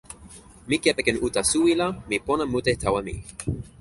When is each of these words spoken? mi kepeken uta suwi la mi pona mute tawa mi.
mi 0.67 0.75
kepeken 0.83 1.21
uta 1.27 1.41
suwi 1.51 1.73
la 1.79 1.87
mi 2.09 2.17
pona 2.25 2.43
mute 2.51 2.71
tawa 2.81 2.99
mi. 3.07 3.15